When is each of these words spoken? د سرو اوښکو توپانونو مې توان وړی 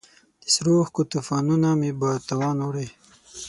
د 0.41 0.43
سرو 0.53 0.73
اوښکو 0.81 1.01
توپانونو 1.11 1.69
مې 1.79 1.89
توان 2.29 2.57
وړی 2.63 2.87